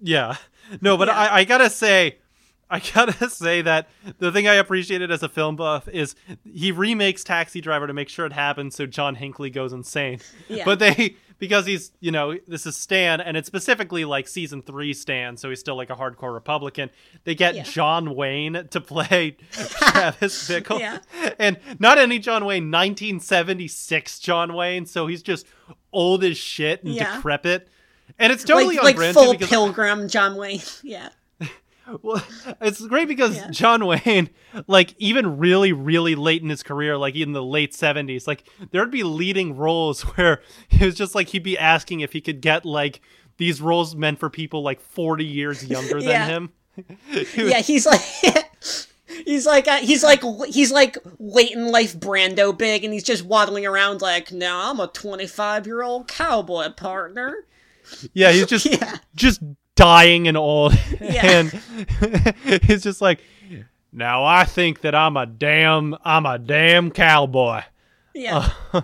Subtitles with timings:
[0.00, 0.36] Yeah.
[0.80, 1.18] No, but Yeah.
[1.18, 2.18] I, I gotta say,
[2.70, 7.24] I gotta say that the thing I appreciated as a film buff is he remakes
[7.24, 10.20] Taxi Driver to make sure it happens so John Hinckley goes insane.
[10.48, 10.64] Yeah.
[10.66, 14.92] But they because he's you know this is Stan and it's specifically like season three
[14.92, 16.90] Stan, so he's still like a hardcore Republican.
[17.24, 17.62] They get Yeah.
[17.62, 20.98] John Wayne to play Travis Bickle, Yeah.
[21.38, 25.46] and not any John Wayne, 1976 John Wayne, so he's just
[25.92, 27.16] old as shit and Yeah.
[27.16, 27.68] decrepit.
[28.18, 30.60] And it's totally like on like brand full because pilgrim John Wayne.
[30.82, 31.08] Yeah.
[32.02, 32.22] well,
[32.60, 33.50] it's great because Yeah.
[33.50, 34.30] John Wayne,
[34.66, 38.90] like even really, really late in his career, like in the late seventies, like there'd
[38.90, 42.64] be leading roles where it was just like he'd be asking if he could get
[42.64, 43.00] like
[43.36, 46.26] these roles meant for people like forty years younger than Yeah.
[46.26, 46.52] him.
[47.36, 48.00] yeah, he's like
[49.24, 53.24] he's like uh, he's like he's like late in life Brando big, and he's just
[53.24, 57.44] waddling around like, "No, I'm a 25 year old cowboy partner."
[58.12, 58.96] Yeah, he's just Yeah.
[59.14, 59.40] just
[59.74, 61.26] dying and old, Yeah.
[61.26, 61.50] and
[62.64, 63.20] he's just like,
[63.92, 67.62] now I think that I'm a damn, I'm a damn cowboy.
[68.14, 68.38] Yeah.
[68.38, 68.82] Uh,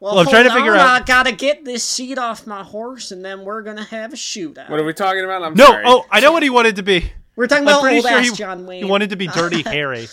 [0.00, 2.62] well, well, I'm trying to figure on, out- I gotta get this seat off my
[2.62, 4.70] horse, and then we're gonna have a shootout.
[4.70, 5.42] What are we talking about?
[5.42, 5.84] I'm No, sorry.
[5.86, 7.12] oh, I know what he wanted to be.
[7.36, 8.82] we're talking I'm about pretty old sure ass he, John Wayne.
[8.84, 10.08] he wanted to be Dirty Harry.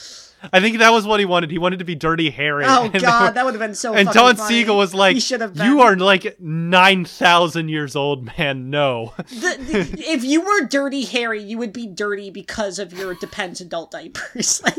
[0.53, 1.49] I think that was what he wanted.
[1.51, 2.63] He wanted to be Dirty Harry.
[2.67, 3.93] Oh And god, were- that would have been so.
[3.93, 4.47] and Don funny.
[4.47, 8.69] Siegel was like, he should "You are like nine thousand years old, man.
[8.69, 13.13] No." The, the, if you were Dirty Harry, you would be dirty because of your
[13.15, 14.61] Depends adult diapers.
[14.63, 14.77] Like,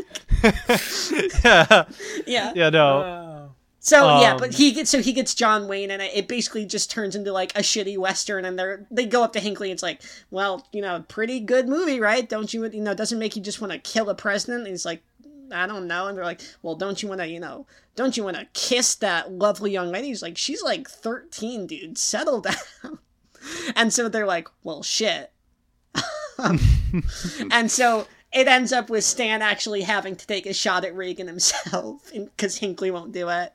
[1.43, 1.85] yeah,
[2.25, 2.53] yeah.
[2.55, 2.87] yeah, no.
[3.03, 3.29] Oh.
[3.81, 6.65] So yeah, Um, but he gets so he gets John Wayne, and it, it basically
[6.65, 8.43] just turns into like a shitty western.
[8.45, 9.69] And they're they go up to Hinckley.
[9.69, 12.27] And it's like, well, you know, pretty good movie, right?
[12.27, 12.65] Don't you?
[12.69, 14.59] You know, it doesn't make you just want to kill a president?
[14.59, 15.01] And he's like,
[15.51, 16.07] I don't know.
[16.07, 17.27] And they're like, well, don't you want to?
[17.27, 20.07] You know, don't you want to kiss that lovely young lady?
[20.07, 21.97] He's like, she's like thirteen, dude.
[21.97, 22.99] Settle down.
[23.75, 25.31] and so they're like, well, shit.
[27.51, 31.27] and so it ends up with Stan actually having to take a shot at Reagan
[31.27, 33.53] himself because Hinckley won't do it.